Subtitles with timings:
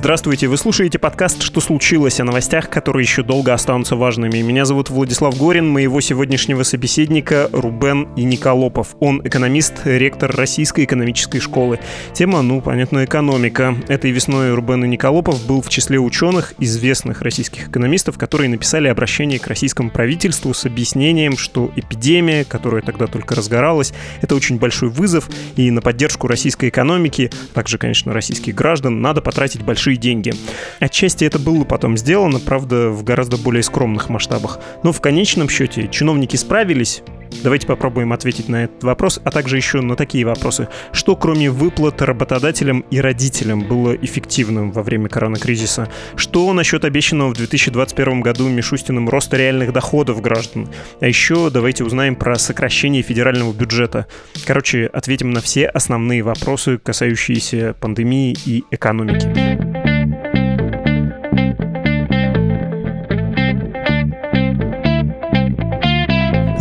[0.00, 4.38] Здравствуйте, вы слушаете подкаст «Что случилось?» о новостях, которые еще долго останутся важными.
[4.38, 8.96] Меня зовут Владислав Горин, моего сегодняшнего собеседника Рубен Николопов.
[8.98, 11.80] Он экономист, ректор Российской экономической школы.
[12.14, 13.76] Тема, ну, понятно, экономика.
[13.88, 19.48] Этой весной Рубен Николопов был в числе ученых, известных российских экономистов, которые написали обращение к
[19.48, 23.92] российскому правительству с объяснением, что эпидемия, которая тогда только разгоралась,
[24.22, 29.62] это очень большой вызов, и на поддержку российской экономики, также, конечно, российских граждан, надо потратить
[29.62, 30.32] большие большие деньги.
[30.80, 34.60] Отчасти это было потом сделано, правда, в гораздо более скромных масштабах.
[34.82, 37.02] Но в конечном счете чиновники справились,
[37.42, 40.68] Давайте попробуем ответить на этот вопрос, а также еще на такие вопросы.
[40.92, 45.88] Что кроме выплат работодателям и родителям было эффективным во время коронакризиса?
[46.16, 50.68] Что насчет обещанного в 2021 году Мишустиным роста реальных доходов граждан?
[51.00, 54.06] А еще давайте узнаем про сокращение федерального бюджета.
[54.44, 59.89] Короче, ответим на все основные вопросы, касающиеся пандемии и экономики.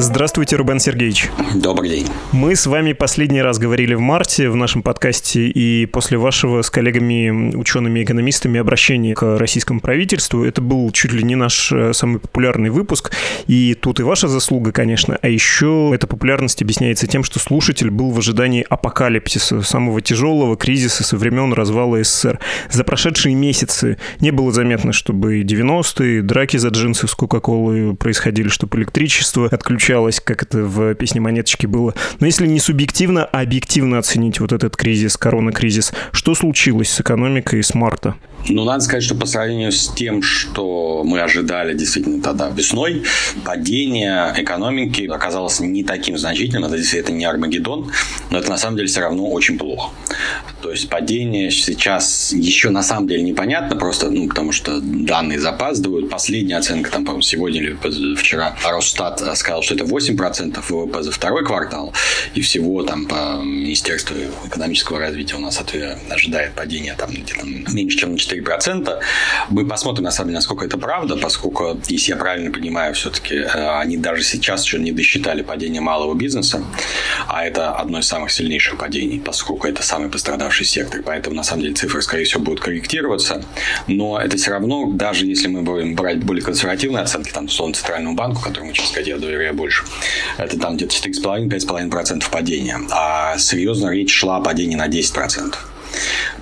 [0.01, 1.29] Здравствуйте, Рубен Сергеевич.
[1.53, 2.07] Добрый день.
[2.31, 6.69] Мы с вами последний раз говорили в марте в нашем подкасте, и после вашего с
[6.69, 12.69] коллегами, учеными-экономистами обращения к российскому правительству, это был чуть ли не наш э, самый популярный
[12.69, 13.11] выпуск,
[13.47, 18.11] и тут и ваша заслуга, конечно, а еще эта популярность объясняется тем, что слушатель был
[18.11, 22.39] в ожидании апокалипсиса, самого тяжелого кризиса со времен развала СССР.
[22.71, 28.77] За прошедшие месяцы не было заметно, чтобы 90-е, драки за джинсы с Кока-Колой происходили, чтобы
[28.77, 31.95] электричество отключалось ощущалось, как это в песне «Монеточки» было.
[32.19, 37.63] Но если не субъективно, а объективно оценить вот этот кризис, корона-кризис, что случилось с экономикой
[37.63, 38.13] с марта?
[38.47, 43.03] Ну, надо сказать, что по сравнению с тем, что мы ожидали действительно тогда весной,
[43.43, 46.65] падение экономики оказалось не таким значительным.
[46.65, 47.91] Это действительно не Армагеддон,
[48.29, 49.91] но это на самом деле все равно очень плохо.
[50.61, 56.09] То есть падение сейчас еще на самом деле непонятно, просто ну, потому что данные запаздывают.
[56.09, 61.45] Последняя оценка, там, по-моему, сегодня или вчера Росстат сказал, что это 8% ВВП за второй
[61.45, 61.93] квартал,
[62.33, 64.15] и всего там по Министерству
[64.45, 65.61] экономического развития у нас
[66.09, 68.99] ожидает падение там где-то меньше, чем на 4%.
[69.49, 73.79] Мы посмотрим, на самом деле, насколько это правда, поскольку, если я правильно понимаю, все-таки э,
[73.79, 76.63] они даже сейчас еще не досчитали падение малого бизнеса,
[77.27, 81.01] а это одно из самых сильнейших падений, поскольку это самый пострадавший сектор.
[81.03, 83.43] Поэтому, на самом деле, цифры, скорее всего, будут корректироваться.
[83.87, 88.15] Но это все равно, даже если мы будем брать более консервативные оценки, там, условно, Центральному
[88.15, 89.83] банку, которому, честно сказать, я доверяю больше,
[90.37, 92.79] это там где-то 4,5-5,5% падения.
[92.91, 95.55] А серьезно речь шла о падении на 10%.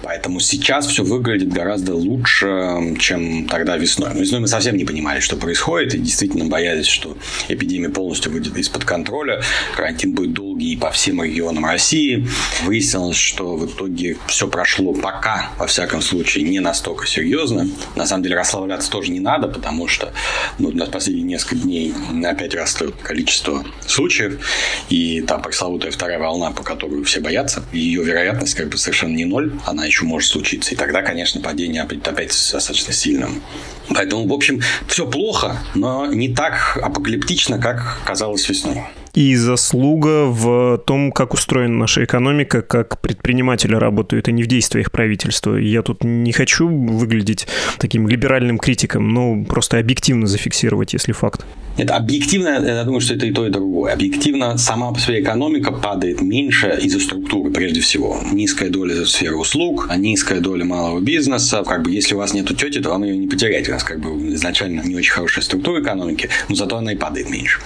[0.07, 4.12] Поэтому сейчас все выглядит гораздо лучше, чем тогда весной.
[4.13, 7.18] Но весной мы совсем не понимали, что происходит, и действительно боялись, что
[7.50, 9.44] эпидемия полностью выйдет из-под контроля,
[9.75, 12.25] карантин будет долгий по всем регионам России.
[12.63, 17.68] Выяснилось, что в итоге все прошло пока, во всяком случае, не настолько серьезно.
[17.97, 20.13] На самом деле расслабляться тоже не надо, потому что
[20.57, 21.94] ну, на последние несколько дней
[22.24, 24.39] опять растет количество случаев,
[24.88, 29.25] и там пресловутая вторая волна, по которой все боятся, ее вероятность как бы совершенно не
[29.25, 30.73] ноль, она еще может случиться.
[30.73, 32.03] И тогда, конечно, падение опять
[32.51, 33.41] достаточно сильным.
[33.89, 38.83] Поэтому, в общем, все плохо, но не так апокалиптично, как казалось весной
[39.17, 44.91] и заслуга в том, как устроена наша экономика, как предприниматели работают, а не в действиях
[44.91, 45.55] правительства.
[45.55, 47.47] Я тут не хочу выглядеть
[47.79, 51.44] таким либеральным критиком, но просто объективно зафиксировать, если факт.
[51.77, 53.94] Это объективно, я думаю, что это и то, и другое.
[53.94, 58.19] Объективно сама по себе экономика падает меньше из-за структуры, прежде всего.
[58.31, 61.63] Низкая доля сферы услуг, низкая доля малого бизнеса.
[61.63, 63.69] Как бы, если у вас нету тети, то вам ее не потерять.
[63.69, 67.29] У нас как бы изначально не очень хорошая структура экономики, но зато она и падает
[67.29, 67.59] меньше.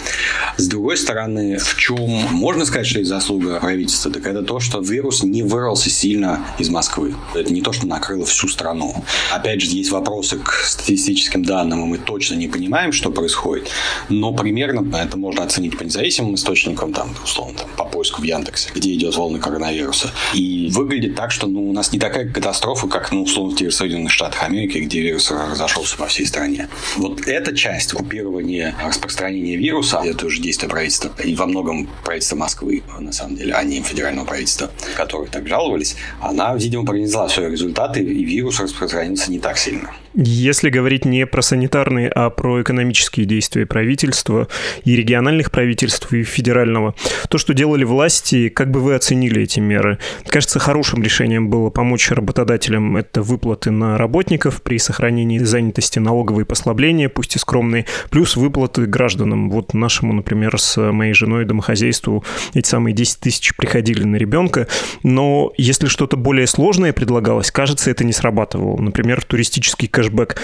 [0.57, 4.79] С другой стороны, в чем можно сказать, что есть заслуга правительства, так это то, что
[4.79, 7.15] вирус не вырвался сильно из Москвы.
[7.33, 9.03] Это не то, что накрыло всю страну.
[9.31, 13.69] Опять же, есть вопросы к статистическим данным, и мы точно не понимаем, что происходит
[14.09, 18.69] но примерно это можно оценить по независимым источникам, там, условно, там, по поиску в Яндексе,
[18.75, 20.11] где идет волны коронавируса.
[20.33, 23.73] И выглядит так, что ну, у нас не такая катастрофа, как, ну, условно, в тех
[23.73, 26.69] Соединенных Штатах Америки, где вирус разошелся по всей стране.
[26.97, 32.83] Вот эта часть купирования распространения вируса, это уже действие правительства, и во многом правительства Москвы,
[32.99, 38.01] на самом деле, а не федерального правительства, которые так жаловались, она, видимо, принесла свои результаты,
[38.01, 39.89] и вирус распространился не так сильно.
[40.13, 44.49] Если говорить не про санитарные, а про экономические действия правительства
[44.83, 46.95] и региональных правительств, и федерального,
[47.29, 49.99] то, что делали власти, как бы вы оценили эти меры?
[50.27, 57.07] Кажется, хорошим решением было помочь работодателям это выплаты на работников при сохранении занятости, налоговые послабления,
[57.07, 59.49] пусть и скромные, плюс выплаты гражданам.
[59.49, 62.23] Вот нашему, например, с моей моей женой домохозяйству
[62.53, 64.67] эти самые 10 тысяч приходили на ребенка,
[65.03, 68.81] но если что-то более сложное предлагалось, кажется, это не срабатывало.
[68.81, 70.37] Например, туристический кэшбэк.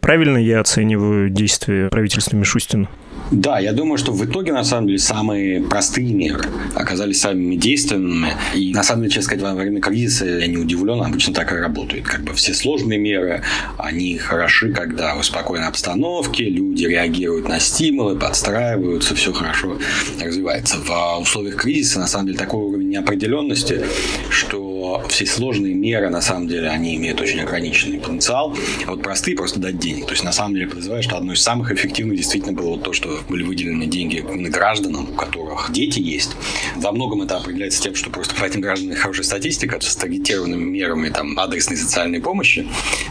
[0.00, 2.88] Правильно я оцениваю действия правительства Мишустина?
[3.30, 6.44] Да, я думаю, что в итоге, на самом деле, самые простые меры
[6.74, 8.28] оказались самыми действенными.
[8.54, 11.56] И, на самом деле, честно сказать, во время кризиса я не удивлен, обычно так и
[11.56, 12.04] работает.
[12.04, 13.42] Как бы все сложные меры,
[13.76, 19.76] они хороши, когда в спокойной обстановке люди реагируют на стимулы, подстраиваются, все хорошо
[20.20, 20.78] развивается.
[20.78, 23.84] В условиях кризиса, на самом деле, такой уровень неопределенности,
[24.30, 24.67] что
[25.08, 28.56] все сложные меры, на самом деле, они имеют очень ограниченный потенциал.
[28.86, 30.06] А вот простые просто дать денег.
[30.06, 32.92] То есть, на самом деле, подозреваю, что одно из самых эффективных действительно было вот то,
[32.92, 36.30] что были выделены деньги именно гражданам, у которых дети есть.
[36.76, 41.08] Во многом это определяется тем, что просто по этим гражданам хорошая статистика с таргетированными мерами
[41.08, 42.66] там, адресной социальной помощи.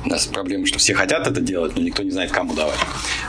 [0.06, 2.80] У нас проблема, что все хотят это делать, но никто не знает, кому давать.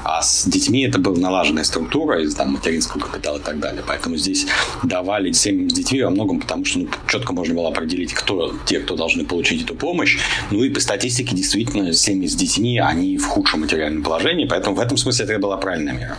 [0.05, 3.83] А с детьми это была налаженная структура из там, материнского капитала и так далее.
[3.87, 4.47] Поэтому здесь
[4.83, 8.81] давали семьям с детьми во многом, потому что ну, четко можно было определить, кто те,
[8.81, 10.19] кто должны получить эту помощь.
[10.51, 14.81] Ну и по статистике действительно семьи с детьми, они в худшем материальном положении, поэтому в
[14.81, 16.19] этом смысле это была правильная мера.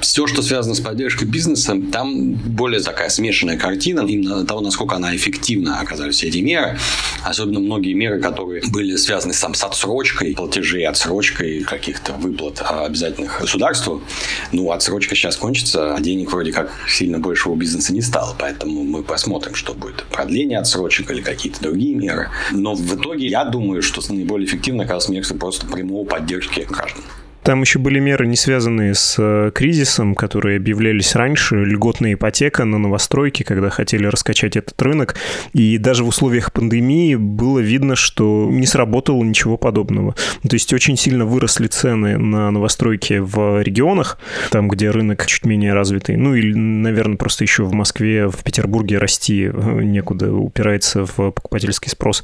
[0.00, 5.14] Все, что связано с поддержкой бизнеса, там более такая смешанная картина, именно того, насколько она
[5.14, 6.78] эффективна оказались эти меры.
[7.24, 14.02] Особенно многие меры, которые были связаны сам с отсрочкой платежей, отсрочкой каких-то выплат обязательных государству.
[14.52, 18.34] Ну, отсрочка сейчас кончится, а денег вроде как сильно больше у бизнеса не стало.
[18.38, 20.04] Поэтому мы посмотрим, что будет.
[20.10, 22.30] Продление отсрочек или какие-то другие меры.
[22.52, 27.02] Но в итоге я думаю, что наиболее эффективно оказалось меры просто прямого поддержки граждан.
[27.42, 32.78] Там еще были меры, не связанные с э, кризисом, которые объявлялись раньше, льготная ипотека на
[32.78, 35.16] новостройки, когда хотели раскачать этот рынок.
[35.54, 40.14] И даже в условиях пандемии было видно, что не сработало ничего подобного.
[40.42, 44.18] То есть очень сильно выросли цены на новостройки в регионах,
[44.50, 46.16] там, где рынок чуть менее развитый.
[46.16, 51.90] Ну или, наверное, просто еще в Москве, в Петербурге расти э, некуда, упирается в покупательский
[51.90, 52.22] спрос.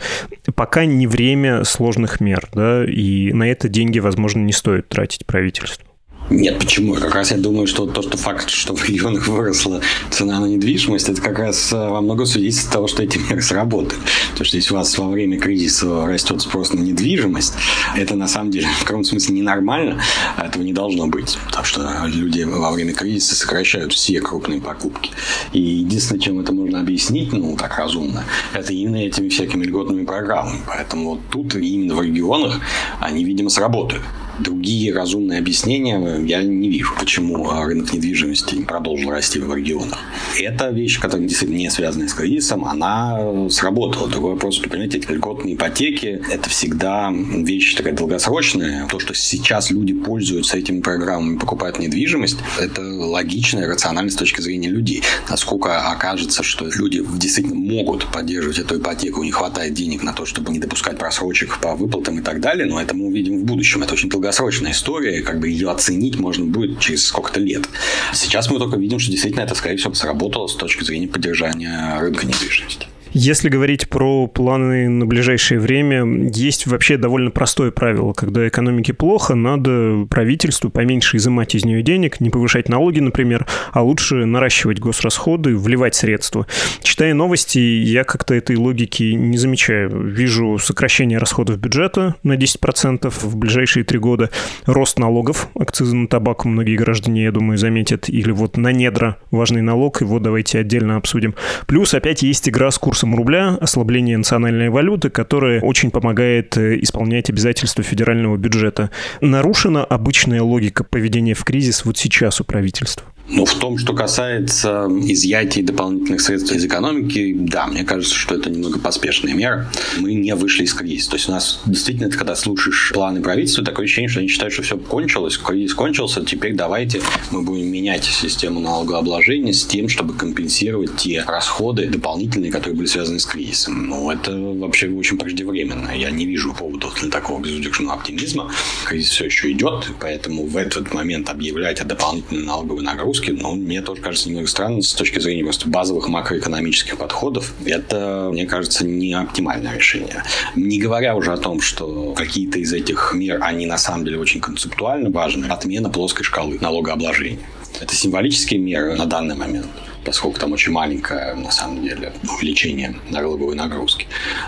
[0.54, 5.26] Пока не время сложных мер, да, и на это деньги, возможно, не стоит тратить тратить
[5.26, 5.94] правительству?
[6.30, 6.94] Нет, почему?
[6.94, 11.10] Как раз я думаю, что то, что факт, что в регионах выросла цена на недвижимость,
[11.10, 14.00] это как раз э, во многом свидетельствует того, что эти меры сработали.
[14.34, 17.52] То, что если у вас во время кризиса растет спрос на недвижимость,
[17.94, 20.00] это на самом деле в каком-то смысле ненормально,
[20.38, 21.36] а этого не должно быть.
[21.46, 25.10] Потому что люди во время кризиса сокращают все крупные покупки.
[25.52, 28.24] И единственное, чем это можно объяснить, ну, так разумно,
[28.54, 30.60] это именно этими всякими льготными программами.
[30.66, 32.60] Поэтому вот тут именно в регионах
[32.98, 34.02] они, видимо, сработают
[34.38, 39.98] другие разумные объяснения я не вижу, почему рынок недвижимости продолжил расти в регионах.
[40.38, 44.08] Эта вещь, которая действительно не связана с кризисом, она сработала.
[44.08, 48.86] Другой вопрос, что, понимаете, эти льготные ипотеки– это всегда вещь такая долгосрочная.
[48.88, 54.40] То, что сейчас люди пользуются этими программами, покупают недвижимость, это логично и рационально с точки
[54.40, 55.02] зрения людей.
[55.28, 60.52] Насколько окажется, что люди действительно могут поддерживать эту ипотеку, не хватает денег на то, чтобы
[60.52, 63.82] не допускать просрочек по выплатам и так далее, но это мы увидим в будущем.
[63.82, 67.68] Это очень долгосрочная история, как бы ее оценить можно будет через сколько-то лет.
[68.14, 72.26] Сейчас мы только видим, что действительно это, скорее всего, сработало с точки зрения поддержания рынка
[72.26, 72.86] недвижимости.
[73.16, 78.12] Если говорить про планы на ближайшее время, есть вообще довольно простое правило.
[78.12, 83.84] Когда экономике плохо, надо правительству поменьше изымать из нее денег, не повышать налоги, например, а
[83.84, 86.48] лучше наращивать госрасходы, вливать средства.
[86.82, 89.90] Читая новости, я как-то этой логики не замечаю.
[90.08, 94.30] Вижу сокращение расходов бюджета на 10% в ближайшие три года,
[94.66, 99.62] рост налогов, акцизы на табак многие граждане, я думаю, заметят, или вот на недра важный
[99.62, 101.36] налог, его давайте отдельно обсудим.
[101.68, 106.78] Плюс опять есть игра с курсом курсом рубля, ослабление национальной валюты, которое очень помогает э,
[106.80, 108.90] исполнять обязательства федерального бюджета.
[109.20, 113.06] Нарушена обычная логика поведения в кризис вот сейчас у правительства?
[113.26, 118.50] Ну, в том, что касается изъятия дополнительных средств из экономики, да, мне кажется, что это
[118.50, 119.70] немного поспешная мера.
[119.98, 121.10] Мы не вышли из кризиса.
[121.10, 124.62] То есть у нас действительно, когда слушаешь планы правительства, такое ощущение, что они считают, что
[124.62, 127.00] все кончилось, кризис кончился, теперь давайте
[127.30, 133.18] мы будем менять систему налогообложения с тем, чтобы компенсировать те расходы дополнительные, которые были связаны
[133.18, 133.86] с кризисом.
[133.86, 135.96] Ну, это вообще очень преждевременно.
[135.96, 138.52] Я не вижу поводов для такого безудержного оптимизма.
[138.84, 143.82] Кризис все еще идет, поэтому в этот момент объявлять о дополнительной налоговой нагрузке но мне
[143.82, 147.54] тоже кажется немного странно с точки зрения просто базовых макроэкономических подходов.
[147.64, 150.22] Это, мне кажется, не оптимальное решение.
[150.54, 154.40] Не говоря уже о том, что какие-то из этих мер, они на самом деле очень
[154.40, 155.46] концептуально важны.
[155.46, 157.38] Отмена плоской шкалы налогообложения.
[157.80, 159.66] Это символические меры на данный момент.
[160.04, 164.06] Поскольку там очень маленькое, на самом деле, увеличение налоговой нагрузки.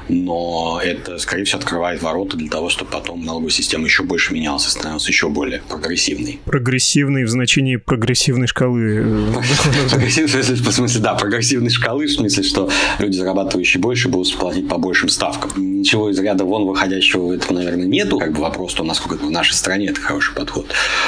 [0.09, 4.65] Но это, скорее всего, открывает ворота для того, чтобы потом налоговая система еще больше менялась,
[4.65, 6.41] становилась еще более прогрессивной.
[6.45, 9.05] Прогрессивной в значении прогрессивной шкалы.
[9.91, 14.79] Прогрессивной, в смысле, да, прогрессивной шкалы, в смысле, что люди, зарабатывающие больше, будут платить по
[14.79, 15.51] большим ставкам.
[15.57, 18.19] Ничего из ряда вон выходящего в этом, наверное, нету.
[18.19, 20.67] Как бы вопрос, то насколько в нашей стране это хороший подход.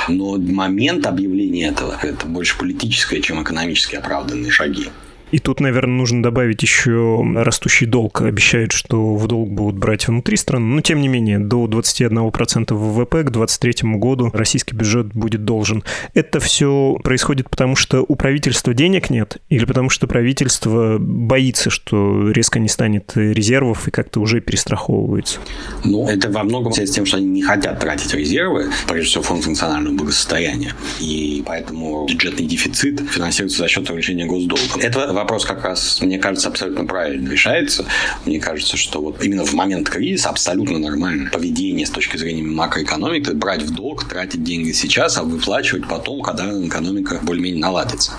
[0.09, 3.97] Но момент объявления этого, это больше политическое, чем экономически
[4.39, 4.93] оправданные шаги.
[5.31, 8.23] И тут, наверное, нужно добавить еще растущий долг.
[8.23, 13.25] Обещают, что в долг будут брать внутри страны, но тем не менее до 21% ВВП
[13.25, 15.85] к 2023 году российский бюджет будет должен.
[16.15, 22.31] Это все происходит потому, что у правительства денег нет или потому, что правительство боится, что
[22.31, 25.41] резко не станет резервов и как-то уже перестраховывается?
[25.85, 29.23] Ну, это во многом связано с тем, что они не хотят тратить резервы, прежде всего
[29.23, 30.75] фонд национального благосостояния.
[31.01, 34.81] И поэтому бюджетный дефицит финансируется за счет увеличения госдолга.
[34.81, 37.85] Это вопрос как раз, мне кажется, абсолютно правильно решается.
[38.25, 43.31] Мне кажется, что вот именно в момент кризиса абсолютно нормально поведение с точки зрения макроэкономики
[43.31, 48.13] брать в долг, тратить деньги сейчас, а выплачивать потом, когда экономика более-менее наладится.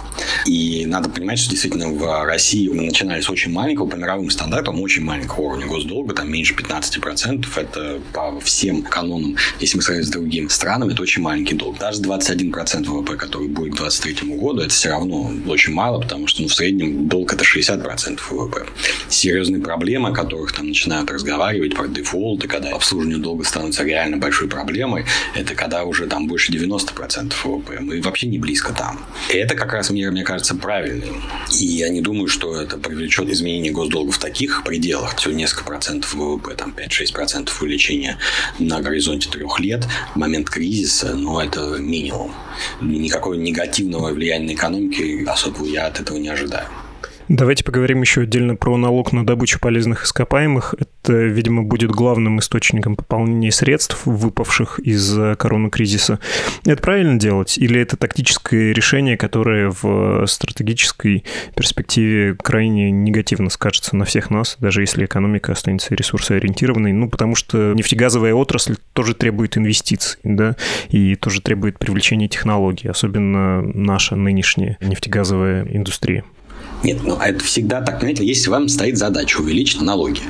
[0.45, 4.81] И надо понимать, что действительно в России мы начинали с очень маленького, по мировым стандартам,
[4.81, 7.45] очень маленького уровня госдолга, там меньше 15%.
[7.55, 11.77] Это по всем канонам, если мы сравним с другими странами, это очень маленький долг.
[11.79, 16.41] Даже 21% ВВП, который будет к 2023 году, это все равно очень мало, потому что
[16.41, 18.65] ну, в среднем долг это 60% ВВП.
[19.09, 24.47] Серьезные проблемы, о которых там начинают разговаривать про дефолты, когда обслуживание долга становится реально большой
[24.47, 25.05] проблемой,
[25.35, 27.79] это когда уже там больше 90% ВВП.
[27.79, 29.05] Мы вообще не близко там.
[29.29, 31.11] И это как раз мир, мне кажется, правильный.
[31.51, 35.15] И я не думаю, что это привлечет изменение госдолга в таких пределах.
[35.17, 38.17] Всего несколько процентов ВВП, там 5-6% увеличения
[38.59, 39.87] на горизонте трех лет.
[40.15, 42.33] Момент кризиса, ну, это минимум.
[42.81, 46.67] Никакого негативного влияния на экономику особого я от этого не ожидаю.
[47.29, 50.73] Давайте поговорим еще отдельно про налог на добычу полезных ископаемых.
[50.79, 56.17] Это, видимо, будет главным источником пополнения средств, выпавших из коронакризиса.
[56.65, 57.59] Это правильно делать?
[57.59, 61.23] Или это тактическое решение, которое в стратегической
[61.55, 66.93] перспективе крайне негативно скажется на всех нас, даже если экономика останется ресурсоориентированной?
[66.93, 70.55] Ну, потому что нефтегазовая отрасль тоже требует инвестиций, да,
[70.89, 76.23] и тоже требует привлечения технологий, особенно наша нынешняя нефтегазовая индустрия.
[76.83, 80.21] Нет, ну это всегда так, понимаете, если вам стоит задача увеличить налоги,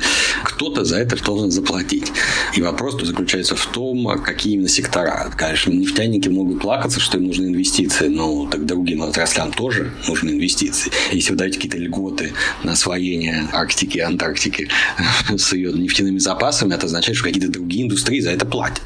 [0.42, 2.10] кто-то за это должен заплатить.
[2.56, 5.30] И вопрос заключается в том, какие именно сектора.
[5.36, 10.90] Конечно, нефтяники могут плакаться, что им нужны инвестиции, но так другим отраслям тоже нужны инвестиции.
[11.12, 12.32] Если вы даете какие-то льготы
[12.64, 14.68] на освоение Арктики и Антарктики
[15.36, 18.82] с ее нефтяными запасами, это означает, что какие-то другие индустрии за это платят.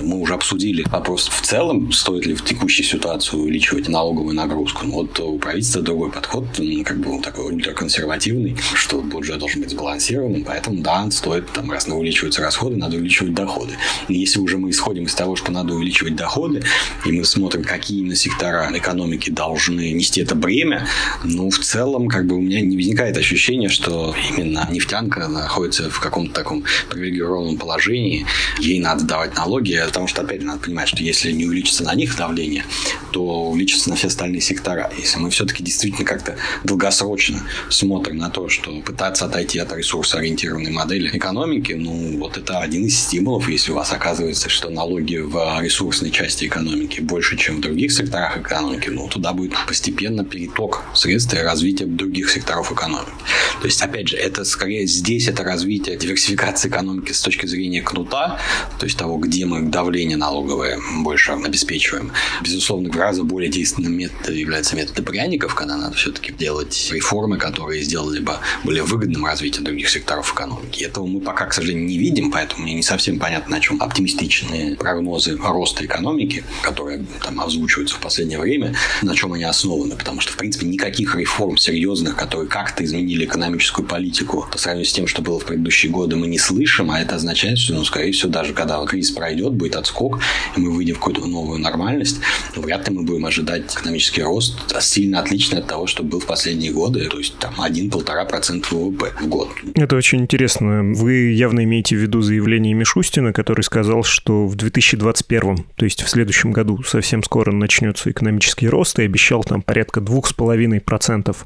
[0.00, 4.86] Мы уже обсудили вопрос в целом, стоит ли в текущей ситуации увеличивать налоговую нагрузку.
[4.86, 6.46] Но вот у правительства другой подход,
[6.84, 12.42] как был такой ультраконсервативный, что бюджет должен быть сбалансированным, поэтому да, стоит, там, раз увеличиваются
[12.42, 13.74] расходы, надо увеличивать доходы.
[14.08, 16.62] И если уже мы исходим из того, что надо увеличивать доходы,
[17.04, 20.86] и мы смотрим, какие именно сектора экономики должны нести это бремя,
[21.24, 26.00] ну, в целом, как бы у меня не возникает ощущения, что именно нефтянка находится в
[26.00, 28.26] каком-то таком привилегированном положении,
[28.58, 32.16] ей надо давать налоги, потому что, опять надо понимать, что если не увеличится на них
[32.16, 32.64] давление,
[33.12, 34.90] то увеличится на все остальные сектора.
[34.96, 40.72] Если мы все-таки действительно как-то долго долгосрочно смотрим на то, что пытаться отойти от ресурсоориентированной
[40.72, 45.60] модели экономики, ну, вот это один из стимулов, если у вас оказывается, что налоги в
[45.60, 51.34] ресурсной части экономики больше, чем в других секторах экономики, ну, туда будет постепенно переток средств
[51.34, 53.12] и развитие других секторов экономики.
[53.60, 58.40] То есть, опять же, это скорее здесь это развитие диверсификации экономики с точки зрения кнута,
[58.78, 62.12] то есть того, где мы давление налоговое больше обеспечиваем.
[62.42, 68.20] Безусловно, гораздо более действенным методом является метод пряников, когда надо все-таки делать реформы, которые сделали
[68.20, 68.34] бы
[68.64, 70.84] более выгодным развитие других секторов экономики.
[70.84, 74.76] Этого мы пока, к сожалению, не видим, поэтому мне не совсем понятно, на чем оптимистичные
[74.76, 79.96] прогнозы роста экономики, которые там озвучиваются в последнее время, на чем они основаны.
[79.96, 84.92] Потому что, в принципе, никаких реформ серьезных, которые как-то изменили экономическую политику по сравнению с
[84.92, 88.12] тем, что было в предыдущие годы, мы не слышим, а это означает, что, ну, скорее
[88.12, 90.20] всего, даже когда кризис пройдет, будет отскок,
[90.56, 92.18] и мы выйдем в какую-то новую нормальность,
[92.54, 96.69] вряд ли мы будем ожидать экономический рост сильно отличный от того, что был в последние
[96.72, 99.48] годы, то есть там 1-1,5% ВВП в год.
[99.74, 100.82] Это очень интересно.
[100.94, 106.08] Вы явно имеете в виду заявление Мишустина, который сказал, что в 2021, то есть в
[106.08, 111.36] следующем году, совсем скоро начнется экономический рост и обещал там порядка 2,5%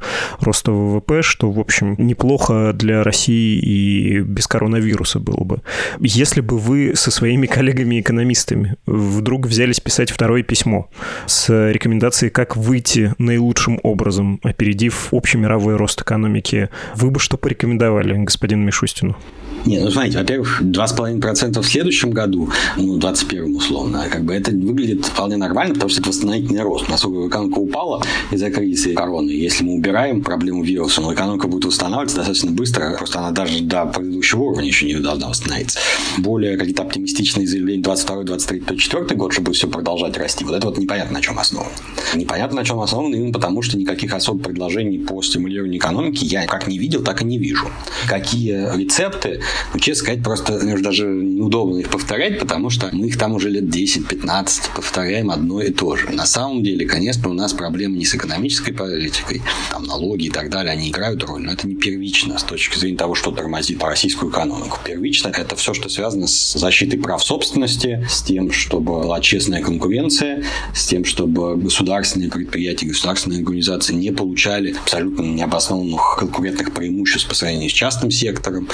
[0.40, 5.62] роста ВВП, что, в общем, неплохо для России и без коронавируса было бы.
[6.00, 10.90] Если бы вы со своими коллегами-экономистами вдруг взялись писать второе письмо
[11.26, 16.68] с рекомендацией, как выйти наилучшим образом, опередив общий мировой рост экономики.
[16.97, 19.16] Вы бы что порекомендовали господину Мишустину?
[19.64, 25.06] Нет, ну смотрите, во-первых, 2,5% в следующем году, ну, 21 условно, как бы это выглядит
[25.06, 26.88] вполне нормально, потому что это восстановительный рост.
[26.90, 32.18] Насколько экономика упала из-за кризиса короны, если мы убираем проблему вируса, но экономика будет восстанавливаться
[32.18, 35.78] достаточно быстро, просто она даже до предыдущего уровня еще не должна восстановиться.
[36.18, 40.44] Более какие-то оптимистичные заявления 22, 23, 24 год, чтобы все продолжать расти.
[40.44, 41.73] Вот это вот непонятно, на чем основано.
[42.14, 46.67] Непонятно, на чем основано именно потому, что никаких особых предложений по стимулированию экономики я как
[46.67, 47.71] не видел, так и не вижу.
[48.09, 49.41] Какие рецепты
[49.73, 53.65] ну, честно сказать, просто даже неудобно их повторять, потому что мы их там уже лет
[53.65, 56.11] 10-15 повторяем одно и то же.
[56.11, 60.51] На самом деле, конечно, у нас проблемы не с экономической политикой, там налоги и так
[60.51, 64.31] далее, они играют роль, но это не первично с точки зрения того, что тормозит российскую
[64.31, 64.79] экономику.
[64.85, 70.45] Первично это все, что связано с защитой прав собственности, с тем, чтобы была честная конкуренция,
[70.75, 77.71] с тем, чтобы государственные предприятия, государственные организации не получали абсолютно необоснованных конкурентных преимуществ по сравнению
[77.71, 78.69] с частным сектором.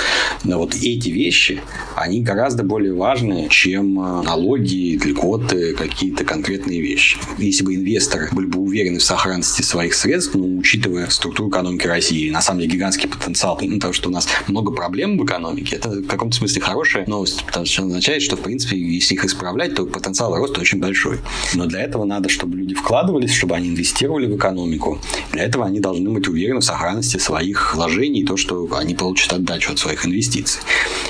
[0.44, 1.62] Да, вот эти вещи,
[1.94, 7.16] они гораздо более важны, чем э, налоги, льготы, какие-то конкретные вещи.
[7.38, 12.30] Если бы инвесторы были бы уверены в сохранности своих средств, ну, учитывая структуру экономики России,
[12.30, 15.90] на самом деле гигантский потенциал, ну, потому что у нас много проблем в экономике, это
[15.90, 19.86] в каком-то смысле хорошая новость, потому что означает, что, в принципе, если их исправлять, то
[19.86, 21.18] потенциал роста очень большой.
[21.54, 25.00] Но для этого надо, чтобы люди вкладывались, чтобы они инвестировали в экономику.
[25.32, 29.72] Для этого они должны быть уверены в сохранности своих вложений, то, что они получат отдачу
[29.72, 30.60] от своих инвестиций.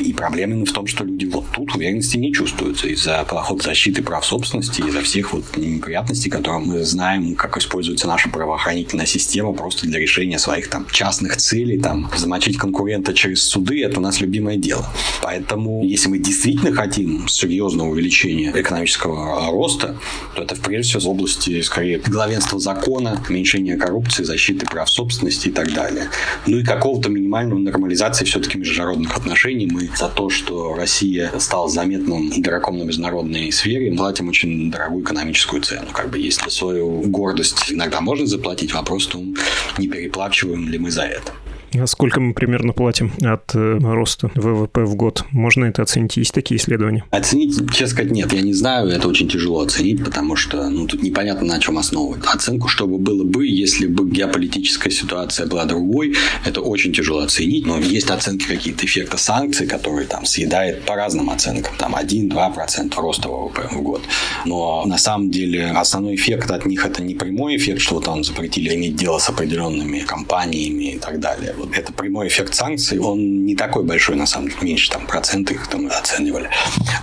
[0.00, 4.02] И проблема именно в том, что люди вот тут уверенности не чувствуются из-за плохой защиты
[4.02, 9.86] прав собственности, из-за всех вот неприятностей, которые мы знаем, как используется наша правоохранительная система просто
[9.86, 14.56] для решения своих там частных целей, там замочить конкурента через суды, это у нас любимое
[14.56, 14.86] дело.
[15.22, 19.98] Поэтому, если мы действительно хотим серьезного увеличения экономического роста,
[20.34, 25.52] то это прежде всего в области, скорее, главенства закона, уменьшения коррупции, защиты прав собственности и
[25.52, 26.08] так далее.
[26.46, 32.30] Ну и какого-то минимального нормализации все-таки международных отношений мы за то, что Россия стала заметным
[32.32, 35.88] игроком на международной сфере, платим очень дорогую экономическую цену.
[35.92, 39.36] Как бы если свою гордость иногда можно заплатить, вопрос в том,
[39.78, 41.32] не переплачиваем ли мы за это.
[41.78, 45.24] А сколько мы примерно платим от э, роста ВВП в год?
[45.30, 46.16] Можно это оценить?
[46.16, 47.04] Есть такие исследования?
[47.10, 48.32] Оценить, честно сказать, нет.
[48.32, 48.88] Я не знаю.
[48.88, 52.24] Это очень тяжело оценить, потому что ну, тут непонятно, на чем основывать.
[52.24, 57.66] Оценку, чтобы было бы, если бы геополитическая ситуация была другой, это очень тяжело оценить.
[57.66, 61.76] Но есть оценки какие-то эффекта санкций, которые там съедает по разным оценкам.
[61.78, 64.02] Там 1-2% роста ВВП в год.
[64.44, 68.74] Но на самом деле основной эффект от них это не прямой эффект, что там запретили
[68.74, 73.54] иметь дело с определенными компаниями и так далее вот это прямой эффект санкций, он не
[73.54, 76.50] такой большой, на самом деле, меньше там проценты их там оценивали.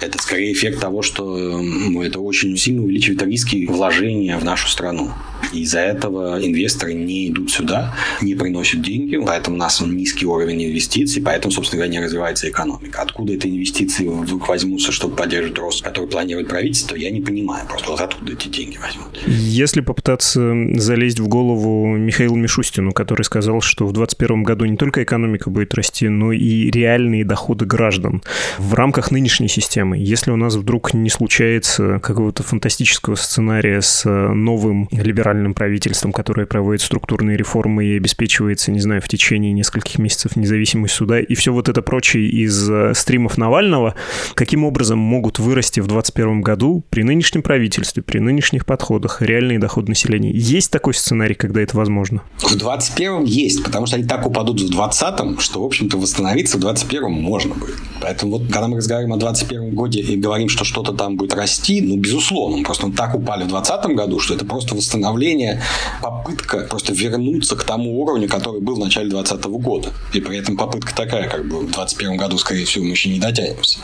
[0.02, 1.62] Это скорее эффект того, что
[2.04, 5.12] это очень сильно увеличивает риски вложения в нашу страну.
[5.54, 11.22] Из-за этого инвесторы не идут сюда, не приносят деньги, поэтому у нас низкий уровень инвестиций,
[11.22, 13.02] поэтому, собственно говоря, не развивается экономика.
[13.02, 17.66] Откуда эти инвестиции вдруг возьмутся, чтобы поддерживать рост, который планирует правительство, я не понимаю.
[17.68, 19.20] Просто вот откуда эти деньги возьмут.
[19.26, 25.04] Если попытаться залезть в голову Михаилу Мишустину, который сказал, что в 2021 году не только
[25.04, 28.22] экономика будет расти, но и реальные доходы граждан
[28.58, 29.98] в рамках нынешней системы.
[29.98, 36.82] Если у нас вдруг не случается какого-то фантастического сценария с новым либеральным правительством, которое проводит
[36.82, 41.70] структурные реформы и обеспечивается, не знаю, в течение нескольких месяцев независимость суда, и все вот
[41.70, 43.96] это прочее из э, стримов Навального,
[44.34, 49.90] каким образом могут вырасти в 2021 году при нынешнем правительстве, при нынешних подходах реальные доходы
[49.90, 50.32] населения?
[50.32, 52.22] Есть такой сценарий, когда это возможно?
[52.38, 56.62] В 2021 есть, потому что они так упадут в 2020, что, в общем-то, восстановиться в
[56.62, 57.76] 2021 можно будет.
[58.02, 61.82] Поэтому вот, когда мы разговариваем о 2021 годе и говорим, что что-то там будет расти,
[61.82, 65.62] ну, безусловно, просто так упали в 2020 году, что это просто восстановление,
[66.02, 69.90] попытка просто вернуться к тому уровню, который был в начале 2020 года.
[70.14, 73.20] И при этом попытка такая, как бы в 2021 году, скорее всего, мы еще не
[73.20, 73.80] дотянемся.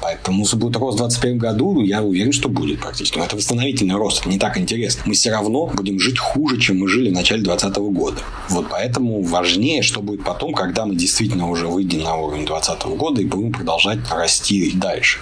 [0.00, 3.18] Поэтому, если будет рост в 2021 году, я уверен, что будет практически.
[3.18, 5.02] Но это восстановительный рост, это не так интересно.
[5.06, 8.22] Мы все равно будем жить хуже, чем мы жили в начале 2020 года.
[8.48, 13.20] Вот поэтому важнее, что будет потом, когда мы действительно уже выйдем на уровень 2020 года
[13.20, 15.18] и будем продолжать расти дальше.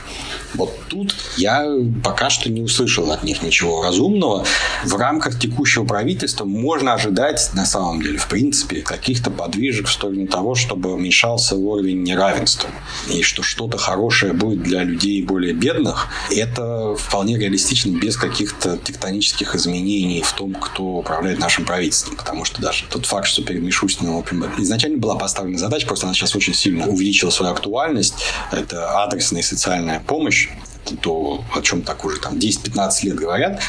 [0.55, 1.67] Вот тут я
[2.03, 4.45] пока что не услышал от них ничего разумного.
[4.85, 10.27] В рамках текущего правительства можно ожидать, на самом деле, в принципе, каких-то подвижек в сторону
[10.27, 12.71] того, чтобы уменьшался уровень неравенства.
[13.11, 19.55] И что что-то хорошее будет для людей более бедных, это вполне реалистично без каких-то тектонических
[19.55, 22.17] изменений в том, кто управляет нашим правительством.
[22.17, 24.25] Потому что даже тот факт, что перед Мишустиным
[24.59, 28.15] изначально была поставлена задача, просто она сейчас очень сильно увеличила свою актуальность.
[28.51, 30.49] Это адресная социальная помощь
[30.97, 33.63] то, о чем так уже там 10-15 лет говорят,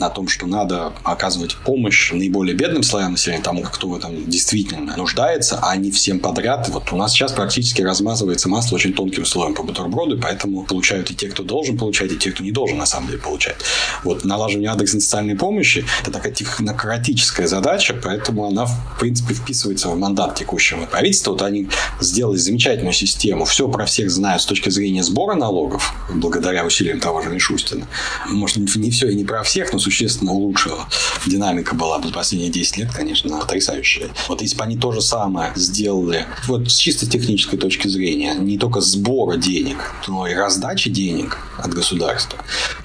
[0.00, 4.96] о том, что надо оказывать помощь наиболее бедным слоям населения, тому, кто в этом действительно
[4.96, 6.68] нуждается, а не всем подряд.
[6.68, 11.14] Вот у нас сейчас практически размазывается масло очень тонким слоем по бутерброду, поэтому получают и
[11.14, 13.56] те, кто должен получать, и те, кто не должен на самом деле получать.
[14.02, 19.96] Вот налаживание адресной социальной помощи– это такая технократическая задача, поэтому она, в принципе, вписывается в
[19.96, 21.32] мандат текущего правительства.
[21.32, 21.68] Вот они
[22.00, 23.44] сделали замечательную систему.
[23.44, 27.86] Все про всех знают с точки зрения сбора налогов, благодаря усилиям того же Мишустина.
[28.28, 30.88] Может, не все и не про всех, но существенно улучшила.
[31.26, 34.08] Динамика была за последние 10 лет, конечно, потрясающая.
[34.28, 38.58] Вот если бы они то же самое сделали, вот с чисто технической точки зрения, не
[38.58, 42.38] только сбора денег, но и раздачи денег от государства,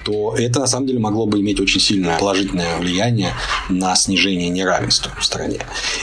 [0.04, 3.34] то это на самом деле могло бы иметь очень сильное положительное влияние
[3.68, 5.60] на снижение неравенства в стране.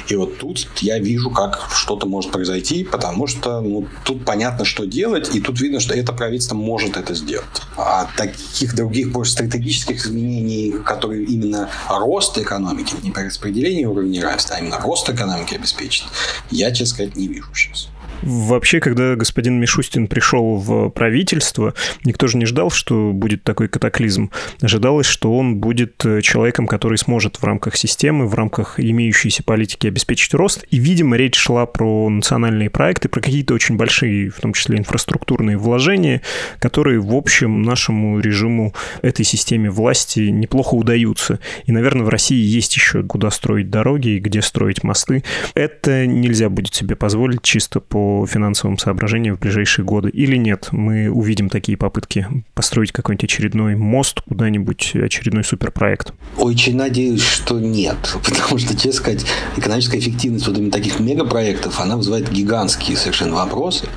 [0.08, 4.86] И вот тут я вижу, как что-то может произойти, потому что ну, тут понятно, что
[4.86, 7.46] делать, и тут видно, что это правительство может это сделать.
[7.76, 14.60] А таких других больше стратегических изменений, которые именно рост экономики, не перераспределение уровня неравенства, а
[14.60, 16.06] именно рост экономики обеспечит,
[16.50, 17.90] я, честно сказать, не вижу сейчас.
[18.22, 24.32] Вообще, когда господин Мишустин пришел в правительство, никто же не ждал, что будет такой катаклизм.
[24.62, 29.88] Ожидалось, что он будет э, человеком, который сможет в рамках системы, в рамках имеющейся политики
[29.88, 30.66] обеспечить рост.
[30.70, 35.58] И, видимо, речь шла про национальные проекты, про какие-то очень большие, в том числе инфраструктурные
[35.58, 36.22] вложения,
[36.60, 41.40] которые, в общем, нашему режиму, этой системе власти неплохо удаются.
[41.66, 45.24] И, наверное, в России есть еще куда строить дороги и где строить мосты.
[45.54, 50.70] Это нельзя будет себе позволить чисто по финансовым соображениям в ближайшие годы или нет?
[50.72, 56.13] Мы увидим такие попытки построить какой-нибудь очередной мост куда-нибудь, очередной суперпроект?
[56.38, 57.98] Очень надеюсь, что нет.
[58.24, 59.26] Потому что, честно сказать,
[59.58, 63.88] экономическая эффективность вот именно таких мегапроектов, она вызывает гигантские совершенно вопросы.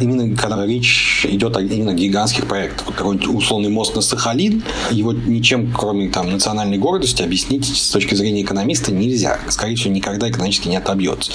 [0.00, 2.86] Именно когда речь идет о именно гигантских проектах.
[2.86, 8.14] Вот какой-нибудь условный мост на Сахалин, его ничем, кроме там, национальной гордости, объяснить с точки
[8.14, 9.40] зрения экономиста нельзя.
[9.48, 11.32] Скорее всего, никогда экономически не отобьется.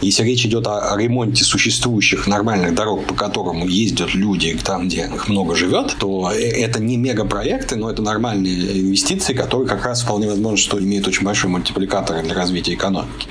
[0.00, 5.06] Если речь идет о ремонте существующих существующих нормальных дорог, по которым ездят люди там, где
[5.06, 10.02] их много живет, то э, это не мегапроекты, но это нормальные инвестиции, которые как раз
[10.02, 13.26] вполне возможно, что имеют очень большой мультипликатор для развития экономики.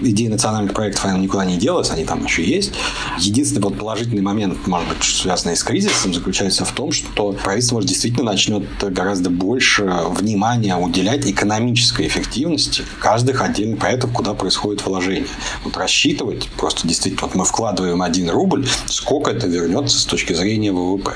[0.00, 2.72] Идея национальных проектов, она никуда не делась, они там еще есть.
[3.18, 7.90] Единственный вот положительный момент, может быть, связанный с кризисом, заключается в том, что правительство, может,
[7.90, 15.28] действительно начнет гораздо больше внимания уделять экономической эффективности каждых отдельных проектов, куда происходит вложение.
[15.64, 20.32] Вот рассчитывать просто действительно, вот мы вкладываем вкладываем 1 рубль, сколько это вернется с точки
[20.32, 21.14] зрения ВВП.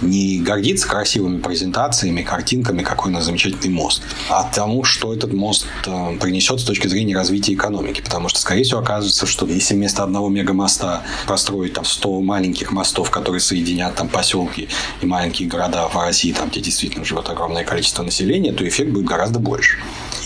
[0.00, 5.66] Не гордиться красивыми презентациями, картинками, какой у нас замечательный мост, а тому, что этот мост
[5.86, 8.00] э, принесет с точки зрения развития экономики.
[8.00, 13.10] Потому что, скорее всего, оказывается, что если вместо одного мегамоста построить там 100 маленьких мостов,
[13.10, 14.68] которые соединят там поселки
[15.02, 19.04] и маленькие города в России, там, где действительно живет огромное количество населения, то эффект будет
[19.04, 19.76] гораздо больше.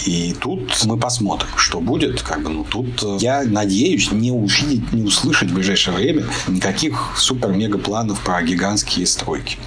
[0.04, 2.22] И тут мы посмотрим, что будет.
[2.22, 7.12] Как бы, ну, тут э, я надеюсь не увидеть, не услышать в ближайшее время никаких
[7.16, 9.58] супер-мега планов про гигантские стройки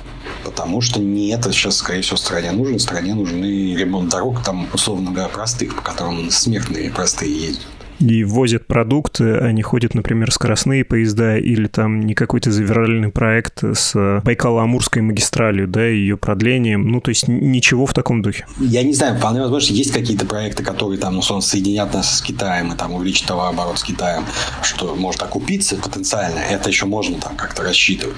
[0.44, 2.78] потому что не это сейчас, скорее всего, стране нужно.
[2.80, 8.68] Стране нужны ремонт дорог, там, условно говоря, простых, по которым смертные простые ездят и возят
[8.68, 15.68] продукты, они ходят, например, скоростные поезда или там не какой-то завиральный проект с Байкало-Амурской магистралью,
[15.68, 18.46] да, ее продлением, ну, то есть ничего в таком духе.
[18.60, 22.74] Я не знаю, вполне возможно, есть какие-то проекты, которые там, условно, соединят нас с Китаем
[22.74, 24.24] и там увеличат товарооборот с Китаем,
[24.62, 28.16] что может окупиться потенциально, это еще можно там как-то рассчитывать.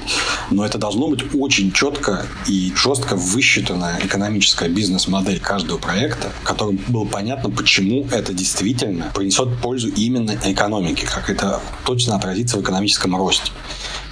[0.52, 6.80] Но это должно быть очень четко и жестко высчитанная экономическая бизнес-модель каждого проекта, в котором
[6.88, 13.17] было понятно, почему это действительно принесет пользу именно экономике, как это точно отразится в экономическом
[13.17, 13.51] росте.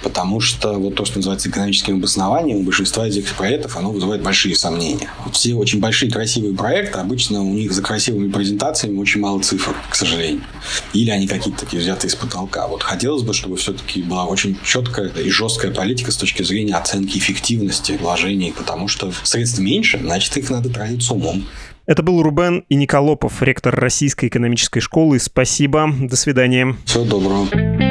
[0.02, 4.22] Потому что вот то, что называется экономическим обоснованием, у большинства из этих проектов, оно вызывает
[4.22, 5.10] большие сомнения.
[5.24, 9.74] Вот все очень большие красивые проекты, обычно у них за красивыми презентациями очень мало цифр,
[9.88, 10.42] к сожалению.
[10.92, 12.66] Или они какие-то такие взятые из потолка.
[12.66, 17.16] Вот хотелось бы, чтобы все-таки была очень четкая и жесткая политика с точки зрения оценки
[17.16, 21.46] эффективности вложений, потому что средств меньше, значит, их надо тратить с умом.
[21.86, 25.20] Это был Рубен и Николопов, ректор Российской экономической школы.
[25.20, 25.88] Спасибо.
[26.00, 26.76] До свидания.
[26.84, 27.85] Всего доброго.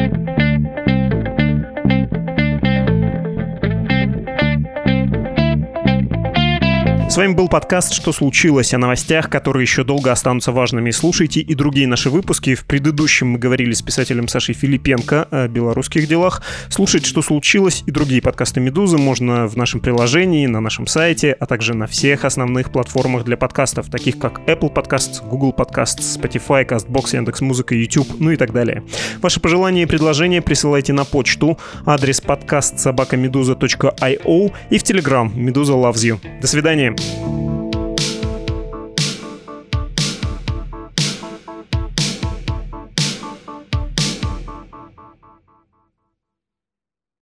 [7.16, 10.92] С вами был подкаст «Что случилось?» о новостях, которые еще долго останутся важными.
[10.92, 12.56] Слушайте и другие наши выпуски.
[12.56, 16.42] В предыдущем мы говорили с писателем Сашей Филипенко о белорусских делах.
[16.68, 21.46] Слушать «Что случилось?» и другие подкасты «Медузы» можно в нашем приложении, на нашем сайте, а
[21.46, 27.16] также на всех основных платформах для подкастов, таких как Apple Podcasts, Google Podcasts, Spotify, CastBox,
[27.16, 28.84] Яндекс.Музыка, YouTube, ну и так далее.
[29.22, 36.04] Ваши пожелания и предложения присылайте на почту, адрес подкаст собакамедуза.io и в Telegram «Медуза loves
[36.04, 36.20] you».
[36.42, 36.94] До свидания.
[37.06, 37.55] you